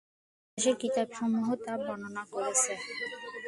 [0.57, 2.73] ইতিহাসের কিতাবসমূহ তা বর্ণনা করেছে।